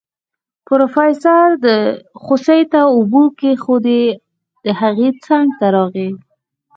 پروفيسر 0.65 1.49
خوسي 2.23 2.61
ته 2.71 2.79
اوبه 2.95 3.23
کېښودې 3.39 4.03
د 4.63 4.65
هغه 4.79 5.07
څنګ 5.25 5.47
ته 5.59 5.65
راغی. 5.75 6.09